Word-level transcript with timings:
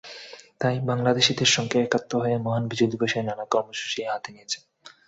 তাই 0.61 0.75
বাংলাদেশিদের 0.89 1.49
সঙ্গে 1.55 1.77
একাত্ম 1.79 2.13
হয়ে 2.23 2.37
মহান 2.37 2.63
বিজয় 2.69 2.89
দিবসে 2.93 3.19
নানা 3.21 3.45
কর্মসূচি 3.53 3.99
হাতে 4.05 4.29
নিয়েছি। 4.33 4.57